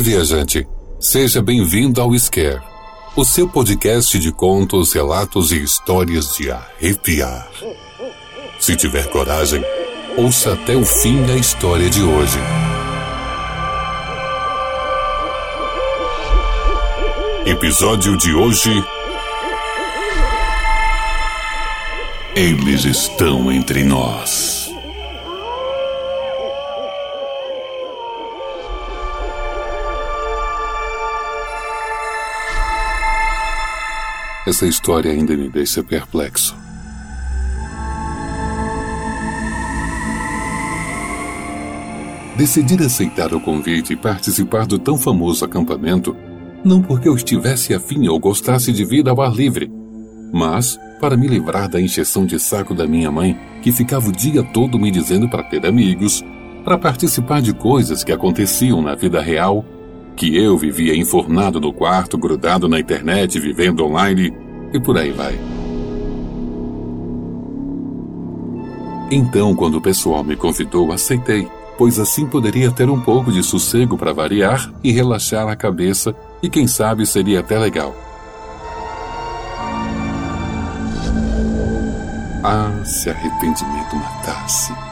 [0.00, 0.66] Viajante.
[0.98, 2.60] Seja bem-vindo ao Scare,
[3.14, 7.48] o seu podcast de contos, relatos e histórias de arrepiar.
[8.58, 9.62] Se tiver coragem,
[10.16, 12.38] ouça até o fim a história de hoje.
[17.46, 18.84] Episódio de hoje.
[22.34, 24.59] Eles estão entre nós.
[34.46, 36.56] Essa história ainda me deixa perplexo.
[42.36, 46.16] Decidi aceitar o convite e participar do tão famoso acampamento,
[46.64, 49.70] não porque eu estivesse afim ou gostasse de vir ao ar livre,
[50.32, 54.42] mas para me livrar da encheção de saco da minha mãe, que ficava o dia
[54.42, 56.24] todo me dizendo para ter amigos,
[56.64, 59.62] para participar de coisas que aconteciam na vida real
[60.16, 64.32] que eu vivia enfornado no quarto, grudado na internet, vivendo online
[64.72, 65.38] e por aí vai.
[69.10, 73.98] Então, quando o pessoal me convidou, aceitei, pois assim poderia ter um pouco de sossego
[73.98, 77.94] para variar e relaxar a cabeça, e quem sabe seria até legal.
[82.42, 84.89] Ah, se arrependimento matasse.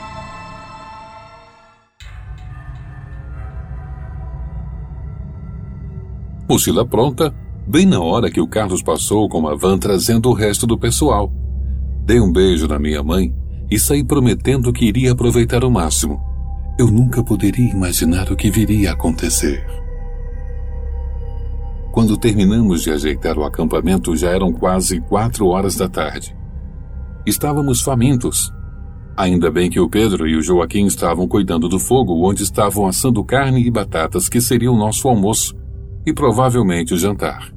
[6.49, 7.35] Mochila pronta,
[7.67, 11.31] bem na hora que o Carlos passou com a van trazendo o resto do pessoal.
[12.07, 13.35] Dei um beijo na minha mãe
[13.71, 16.19] e saí prometendo que iria aproveitar o máximo.
[16.79, 19.63] Eu nunca poderia imaginar o que viria a acontecer.
[21.93, 26.35] Quando terminamos de ajeitar o acampamento, já eram quase quatro horas da tarde.
[27.27, 28.51] Estávamos famintos.
[29.15, 33.23] Ainda bem que o Pedro e o Joaquim estavam cuidando do fogo, onde estavam assando
[33.23, 35.55] carne e batatas, que seria o nosso almoço
[36.07, 37.53] e provavelmente o jantar.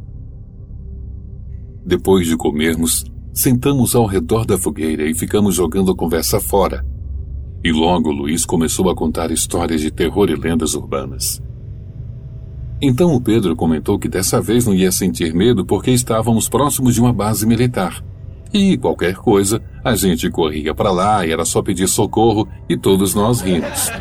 [1.86, 3.04] Depois de comermos,
[3.34, 6.86] sentamos ao redor da fogueira e ficamos jogando a conversa fora.
[7.64, 11.42] E logo Luiz começou a contar histórias de terror e lendas urbanas.
[12.82, 17.02] Então o Pedro comentou que dessa vez não ia sentir medo porque estávamos próximos de
[17.02, 18.04] uma base militar.
[18.54, 23.14] E qualquer coisa, a gente corria para lá e era só pedir socorro e todos
[23.14, 23.92] nós rimos.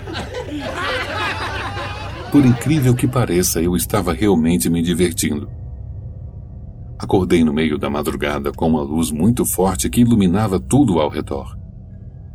[2.31, 5.51] Por incrível que pareça, eu estava realmente me divertindo.
[6.97, 11.59] Acordei no meio da madrugada com uma luz muito forte que iluminava tudo ao redor.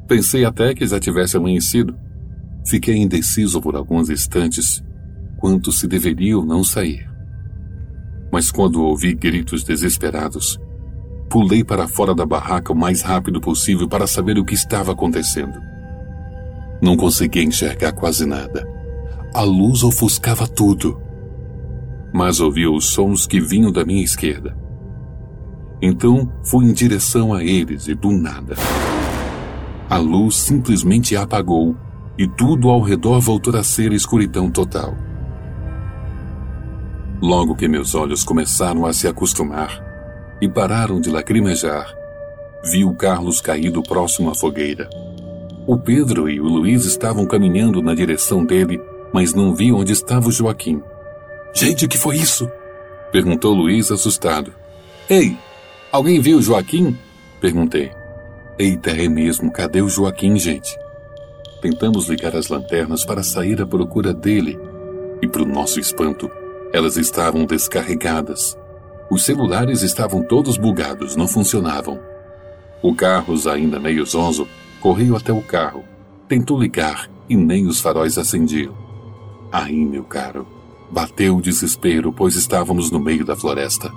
[0.06, 1.96] Pensei até que já tivesse amanhecido.
[2.68, 4.84] Fiquei indeciso por alguns instantes
[5.38, 7.10] quanto se deveria ou não sair.
[8.34, 10.60] Mas quando ouvi gritos desesperados,
[11.30, 15.58] pulei para fora da barraca o mais rápido possível para saber o que estava acontecendo.
[16.82, 18.75] Não conseguia enxergar quase nada
[19.36, 20.98] a luz ofuscava tudo.
[22.14, 24.58] Mas ouvia os sons que vinham da minha esquerda.
[25.82, 28.56] Então fui em direção a eles e do nada.
[29.90, 31.76] A luz simplesmente apagou
[32.18, 34.96] e tudo ao redor voltou a ser escuridão total.
[37.22, 39.84] Logo que meus olhos começaram a se acostumar
[40.42, 41.94] e pararam de lacrimejar,
[42.64, 44.90] vi o Carlos caído próximo à fogueira.
[45.68, 48.80] O Pedro e o Luiz estavam caminhando na direção dele
[49.16, 50.84] mas não vi onde estava o Joaquim.
[51.54, 52.52] Gente, o que foi isso?
[53.14, 54.54] Perguntou Luiz, assustado.
[55.10, 55.38] Ei,
[55.90, 56.98] alguém viu o Joaquim?
[57.40, 57.94] Perguntei.
[58.60, 60.78] Eita, é mesmo, cadê o Joaquim, gente?
[61.62, 64.60] Tentamos ligar as lanternas para sair à procura dele,
[65.22, 66.30] e, para o nosso espanto,
[66.74, 68.58] elas estavam descarregadas.
[69.10, 72.02] Os celulares estavam todos bugados, não funcionavam.
[72.82, 74.46] O Carlos, ainda meio zonzo,
[74.82, 75.86] correu até o carro,
[76.28, 78.85] tentou ligar e nem os faróis acendiam.
[79.56, 80.46] Aí, meu caro,
[80.92, 83.90] bateu o desespero, pois estávamos no meio da floresta.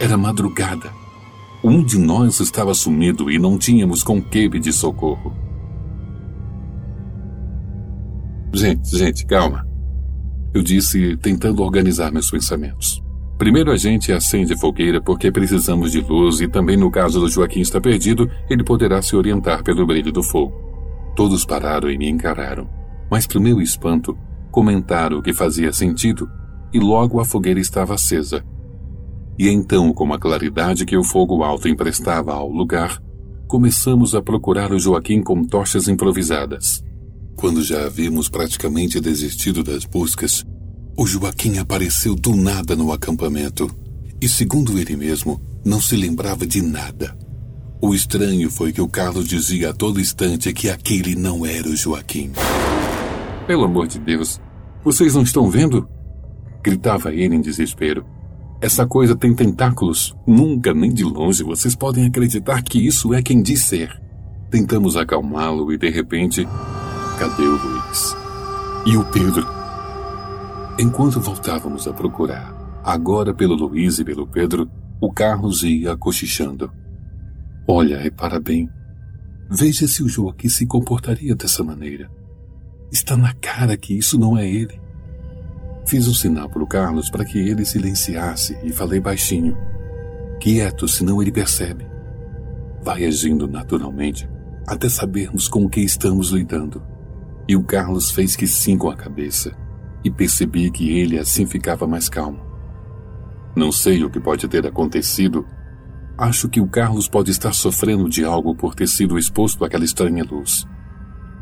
[0.00, 0.90] Era madrugada.
[1.62, 5.36] Um de nós estava sumido e não tínhamos com que pedir socorro.
[8.54, 9.68] Gente, gente, calma.
[10.54, 13.02] Eu disse, tentando organizar meus pensamentos.
[13.36, 17.28] Primeiro a gente acende a fogueira porque precisamos de luz e também no caso do
[17.28, 20.54] Joaquim estar perdido, ele poderá se orientar pelo brilho do fogo.
[21.14, 22.66] Todos pararam e me encararam.
[23.10, 24.16] Mas para o meu espanto,
[24.52, 26.30] comentaram o que fazia sentido
[26.72, 28.44] e logo a fogueira estava acesa.
[29.38, 33.02] E então, com a claridade que o fogo alto emprestava ao lugar,
[33.48, 36.84] começamos a procurar o Joaquim com tochas improvisadas.
[37.34, 40.44] Quando já havíamos praticamente desistido das buscas,
[40.96, 43.70] o Joaquim apareceu do nada no acampamento
[44.20, 47.16] e, segundo ele mesmo, não se lembrava de nada.
[47.80, 51.74] O estranho foi que o Carlos dizia a todo instante que aquele não era o
[51.74, 52.30] Joaquim.
[53.46, 54.40] Pelo amor de Deus,
[54.84, 55.88] Vocês não estão vendo?
[56.62, 58.04] Gritava ele em desespero.
[58.60, 60.12] Essa coisa tem tentáculos.
[60.26, 64.00] Nunca, nem de longe, vocês podem acreditar que isso é quem diz ser.
[64.50, 66.46] Tentamos acalmá-lo e, de repente,
[67.16, 68.16] cadê o Luiz?
[68.86, 69.46] E o Pedro?
[70.78, 74.68] Enquanto voltávamos a procurar, agora pelo Luiz e pelo Pedro,
[75.00, 76.72] o Carlos ia cochichando.
[77.68, 78.68] Olha, repara bem.
[79.48, 82.10] Veja se o Joaquim se comportaria dessa maneira.
[82.92, 84.78] Está na cara que isso não é ele.
[85.86, 89.56] Fiz um sinal para o Carlos para que ele silenciasse e falei baixinho.
[90.38, 91.86] Quieto, senão ele percebe.
[92.82, 94.28] Vai agindo naturalmente,
[94.66, 96.82] até sabermos com o que estamos lidando.
[97.48, 99.56] E o Carlos fez que sim com a cabeça,
[100.04, 102.40] e percebi que ele assim ficava mais calmo.
[103.56, 105.46] Não sei o que pode ter acontecido.
[106.18, 110.24] Acho que o Carlos pode estar sofrendo de algo por ter sido exposto àquela estranha
[110.24, 110.66] luz.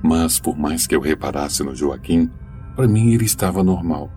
[0.03, 2.31] Mas, por mais que eu reparasse no Joaquim,
[2.75, 4.11] para mim ele estava normal.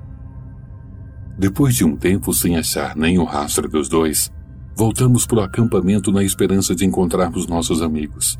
[1.38, 4.32] Depois de um tempo sem achar nem o rastro dos dois,
[4.76, 8.38] voltamos para o acampamento na esperança de encontrarmos nossos amigos.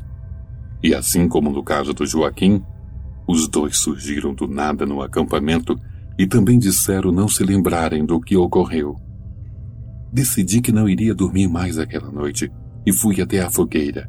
[0.82, 2.62] E assim como no caso do Joaquim,
[3.26, 5.78] os dois surgiram do nada no acampamento
[6.18, 8.96] e também disseram não se lembrarem do que ocorreu.
[10.12, 12.50] Decidi que não iria dormir mais aquela noite
[12.86, 14.08] e fui até a fogueira.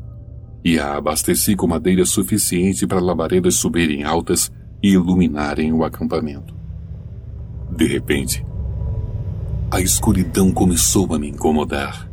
[0.65, 4.51] E a abasteci com madeira suficiente para labaredas subirem altas
[4.81, 6.55] e iluminarem o acampamento.
[7.69, 8.43] De repente,
[9.69, 12.09] a escuridão começou a me incomodar.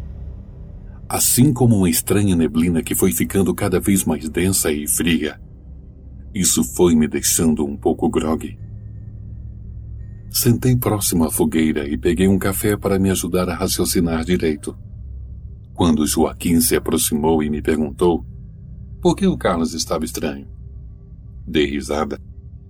[1.08, 5.40] Assim como uma estranha neblina que foi ficando cada vez mais densa e fria.
[6.34, 8.58] Isso foi me deixando um pouco grogue.
[10.30, 14.76] Sentei próximo à fogueira e peguei um café para me ajudar a raciocinar direito.
[15.72, 18.26] Quando Joaquim se aproximou e me perguntou
[19.02, 20.48] por que o Carlos estava estranho,
[21.44, 22.20] dei risada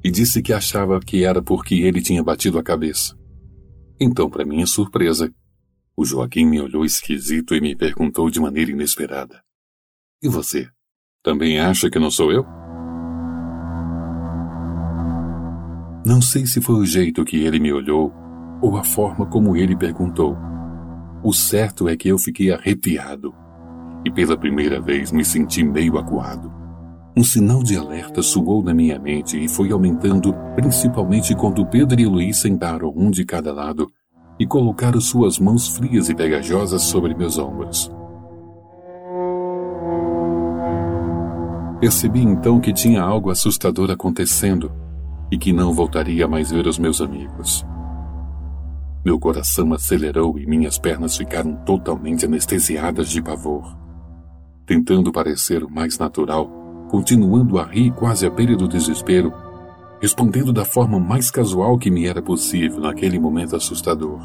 [0.03, 3.15] e disse que achava que era porque ele tinha batido a cabeça.
[4.01, 5.31] Então, para minha surpresa,
[5.95, 9.43] o Joaquim me olhou esquisito e me perguntou de maneira inesperada:
[10.23, 10.69] E você?
[11.23, 12.45] Também acha que não sou eu?
[16.05, 18.11] Não sei se foi o jeito que ele me olhou
[18.63, 20.35] ou a forma como ele perguntou.
[21.23, 23.33] O certo é que eu fiquei arrepiado
[24.05, 26.53] e pela primeira vez me senti meio acuado.
[27.17, 32.07] Um sinal de alerta soou na minha mente e foi aumentando, principalmente quando Pedro e
[32.07, 33.91] Luiz sentaram um de cada lado
[34.39, 37.91] e colocaram suas mãos frias e pegajosas sobre meus ombros.
[41.81, 44.73] Percebi então que tinha algo assustador acontecendo
[45.31, 47.67] e que não voltaria mais ver os meus amigos.
[49.05, 53.82] Meu coração acelerou e minhas pernas ficaram totalmente anestesiadas de pavor.
[54.67, 56.49] Tentando parecer o mais natural,
[56.89, 59.33] continuando a rir quase à beira do desespero,
[60.01, 64.21] respondendo da forma mais casual que me era possível naquele momento assustador,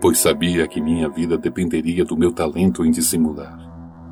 [0.00, 3.58] pois sabia que minha vida dependeria do meu talento em dissimular.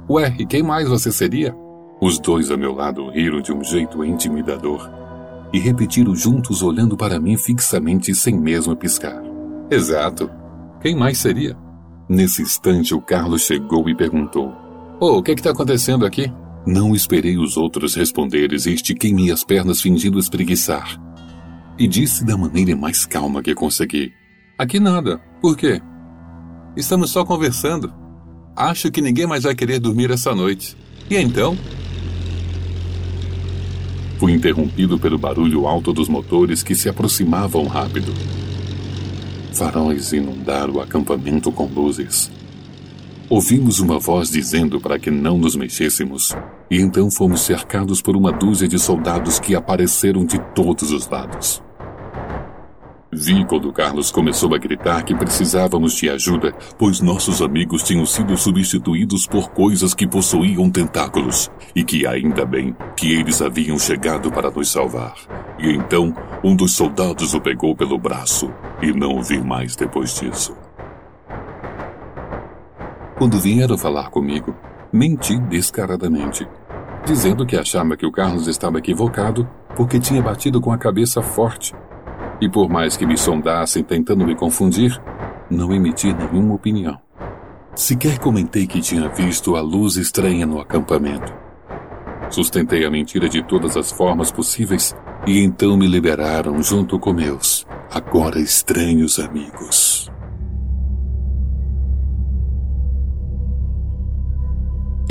[0.09, 1.55] Ué, e quem mais você seria?
[2.01, 4.89] Os dois a meu lado riram de um jeito intimidador
[5.53, 9.23] e repetiram juntos olhando para mim fixamente sem mesmo piscar.
[9.71, 10.31] Exato.
[10.81, 11.57] Quem mais seria?
[12.09, 14.53] Nesse instante, o Carlos chegou e perguntou:
[15.01, 16.33] Oh, o que está acontecendo aqui?
[16.67, 21.01] Não esperei os outros responderes e estiquei minhas pernas fingindo espreguiçar.
[21.79, 24.13] E disse da maneira mais calma que consegui:
[24.59, 25.21] Aqui nada.
[25.41, 25.81] Por quê?
[26.77, 27.95] Estamos só conversando.
[28.57, 30.77] Acho que ninguém mais vai querer dormir essa noite.
[31.09, 31.57] E então?
[34.19, 38.13] Fui interrompido pelo barulho alto dos motores que se aproximavam rápido.
[39.55, 42.33] Faróis inundaram o acampamento com luzes.
[43.31, 46.35] Ouvimos uma voz dizendo para que não nos mexêssemos,
[46.71, 51.63] e então fomos cercados por uma dúzia de soldados que apareceram de todos os lados.
[53.13, 58.35] Vi quando Carlos começou a gritar que precisávamos de ajuda, pois nossos amigos tinham sido
[58.35, 64.51] substituídos por coisas que possuíam tentáculos, e que ainda bem que eles haviam chegado para
[64.51, 65.15] nos salvar.
[65.59, 70.19] E então um dos soldados o pegou pelo braço, e não o vi mais depois
[70.19, 70.55] disso.
[73.19, 74.55] Quando vieram falar comigo,
[74.93, 76.47] menti descaradamente,
[77.05, 81.75] dizendo que achava que o Carlos estava equivocado porque tinha batido com a cabeça forte
[82.41, 85.03] e por mais que me sondassem tentando me confundir,
[85.51, 86.97] não emiti nenhuma opinião.
[87.75, 91.35] Sequer comentei que tinha visto a luz estranha no acampamento.
[92.31, 94.95] Sustentei a mentira de todas as formas possíveis
[95.27, 100.09] e então me liberaram junto com meus, agora estranhos amigos.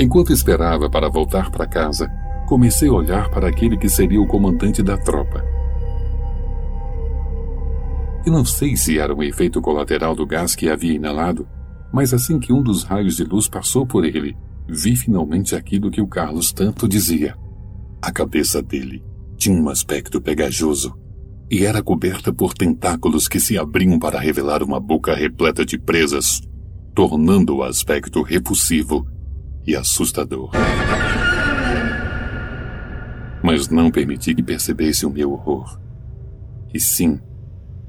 [0.00, 2.08] Enquanto esperava para voltar para casa,
[2.46, 5.44] comecei a olhar para aquele que seria o comandante da tropa
[8.24, 11.48] E não sei se era um efeito colateral do gás que havia inalado,
[11.92, 14.36] mas assim que um dos raios de luz passou por ele,
[14.68, 17.36] vi finalmente aquilo que o Carlos tanto dizia.
[18.00, 19.02] A cabeça dele
[19.36, 20.96] tinha um aspecto pegajoso
[21.50, 26.40] e era coberta por tentáculos que se abriam para revelar uma boca repleta de presas,
[26.94, 29.06] tornando o aspecto repulsivo
[29.68, 30.50] e assustador.
[33.42, 35.78] Mas não permiti que percebesse o meu horror.
[36.72, 37.20] E sim,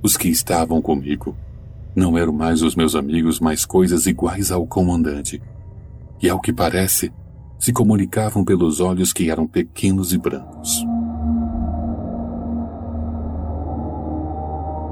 [0.04, 1.38] os que estavam comigo
[1.96, 5.42] não eram mais os meus amigos, mas coisas iguais ao comandante.
[6.22, 7.14] E ao que parece,
[7.58, 10.84] se comunicavam pelos olhos que eram pequenos e brancos.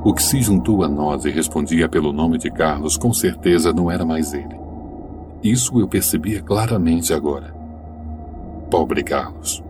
[0.05, 3.91] O que se juntou a nós e respondia pelo nome de Carlos com certeza não
[3.91, 4.66] era mais ele.
[5.43, 7.53] Isso eu percebia claramente agora.
[8.69, 9.63] Pobre Carlos.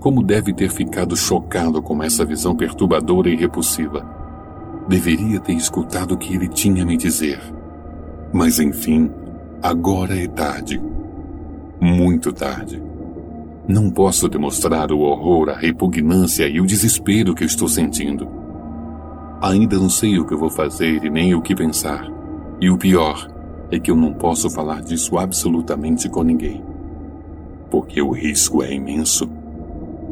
[0.00, 4.04] Como deve ter ficado chocado com essa visão perturbadora e repulsiva.
[4.88, 7.40] Deveria ter escutado o que ele tinha a me dizer.
[8.32, 9.10] Mas enfim,
[9.62, 10.82] agora é tarde.
[11.80, 12.82] Muito tarde.
[13.68, 18.28] Não posso demonstrar o horror, a repugnância e o desespero que estou sentindo.
[19.40, 22.10] Ainda não sei o que vou fazer e nem o que pensar.
[22.60, 23.31] E o pior
[23.72, 26.62] é que eu não posso falar disso absolutamente com ninguém.
[27.70, 29.26] Porque o risco é imenso,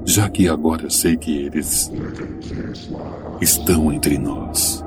[0.06, 1.92] já que agora sei que eles
[3.38, 4.82] estão entre nós.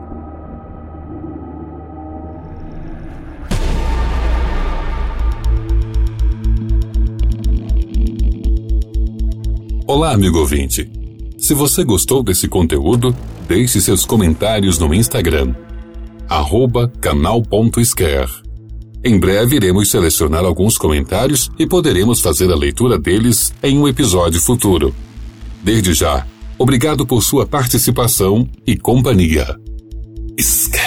[9.86, 10.92] Olá, amigo ouvinte.
[11.38, 13.16] Se você gostou desse conteúdo,
[13.48, 15.54] deixe seus comentários no Instagram,
[17.00, 18.43] canal.scare.
[19.06, 24.40] Em breve iremos selecionar alguns comentários e poderemos fazer a leitura deles em um episódio
[24.40, 24.96] futuro.
[25.62, 26.26] Desde já,
[26.58, 29.58] obrigado por sua participação e companhia.
[30.40, 30.83] Scare.